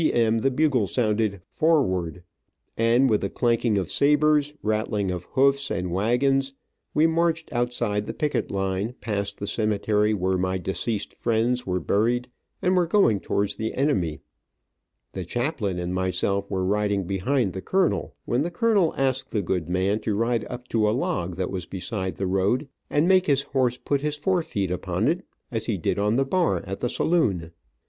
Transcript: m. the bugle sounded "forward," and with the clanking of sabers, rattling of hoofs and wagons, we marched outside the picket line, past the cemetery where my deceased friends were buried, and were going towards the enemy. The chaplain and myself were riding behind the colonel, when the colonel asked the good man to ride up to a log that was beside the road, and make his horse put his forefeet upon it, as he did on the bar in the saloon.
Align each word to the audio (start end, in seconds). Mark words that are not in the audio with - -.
m. 0.13 0.39
the 0.39 0.49
bugle 0.49 0.87
sounded 0.87 1.41
"forward," 1.47 2.23
and 2.75 3.07
with 3.07 3.21
the 3.21 3.29
clanking 3.29 3.77
of 3.77 3.91
sabers, 3.91 4.51
rattling 4.63 5.11
of 5.11 5.25
hoofs 5.25 5.69
and 5.69 5.91
wagons, 5.91 6.53
we 6.95 7.05
marched 7.05 7.53
outside 7.53 8.07
the 8.07 8.11
picket 8.15 8.49
line, 8.49 8.95
past 8.99 9.37
the 9.37 9.45
cemetery 9.45 10.11
where 10.11 10.39
my 10.39 10.57
deceased 10.57 11.13
friends 11.13 11.67
were 11.67 11.79
buried, 11.79 12.27
and 12.63 12.75
were 12.75 12.87
going 12.87 13.19
towards 13.19 13.53
the 13.53 13.75
enemy. 13.75 14.19
The 15.11 15.23
chaplain 15.23 15.77
and 15.77 15.93
myself 15.93 16.49
were 16.49 16.65
riding 16.65 17.03
behind 17.03 17.53
the 17.53 17.61
colonel, 17.61 18.15
when 18.25 18.41
the 18.41 18.49
colonel 18.49 18.95
asked 18.97 19.29
the 19.29 19.43
good 19.43 19.69
man 19.69 19.99
to 19.99 20.15
ride 20.17 20.45
up 20.49 20.67
to 20.69 20.89
a 20.89 20.97
log 20.97 21.35
that 21.35 21.51
was 21.51 21.67
beside 21.67 22.15
the 22.15 22.25
road, 22.25 22.67
and 22.89 23.07
make 23.07 23.27
his 23.27 23.43
horse 23.43 23.77
put 23.77 24.01
his 24.01 24.15
forefeet 24.15 24.71
upon 24.71 25.07
it, 25.07 25.23
as 25.51 25.67
he 25.67 25.77
did 25.77 25.99
on 25.99 26.15
the 26.15 26.25
bar 26.25 26.57
in 26.61 26.75
the 26.79 26.89
saloon. 26.89 27.51